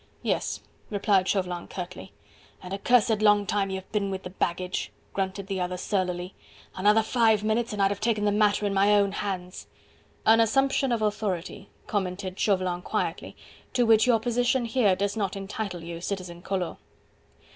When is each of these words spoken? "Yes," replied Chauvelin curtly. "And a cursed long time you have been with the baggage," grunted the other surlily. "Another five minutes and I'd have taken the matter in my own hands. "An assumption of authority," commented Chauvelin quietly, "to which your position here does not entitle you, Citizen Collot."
"Yes," 0.23 0.61
replied 0.89 1.27
Chauvelin 1.27 1.67
curtly. 1.67 2.11
"And 2.63 2.73
a 2.73 2.79
cursed 2.79 3.21
long 3.21 3.45
time 3.45 3.69
you 3.69 3.75
have 3.75 3.91
been 3.91 4.09
with 4.09 4.23
the 4.23 4.31
baggage," 4.31 4.91
grunted 5.13 5.45
the 5.45 5.61
other 5.61 5.77
surlily. 5.77 6.33
"Another 6.75 7.03
five 7.03 7.43
minutes 7.43 7.71
and 7.71 7.79
I'd 7.79 7.91
have 7.91 7.99
taken 8.01 8.25
the 8.25 8.31
matter 8.31 8.65
in 8.65 8.73
my 8.73 8.95
own 8.95 9.11
hands. 9.11 9.67
"An 10.25 10.39
assumption 10.39 10.91
of 10.91 11.03
authority," 11.03 11.69
commented 11.85 12.39
Chauvelin 12.39 12.81
quietly, 12.81 13.35
"to 13.73 13.85
which 13.85 14.07
your 14.07 14.19
position 14.19 14.65
here 14.65 14.95
does 14.95 15.15
not 15.15 15.35
entitle 15.35 15.83
you, 15.83 16.01
Citizen 16.01 16.41
Collot." 16.41 16.77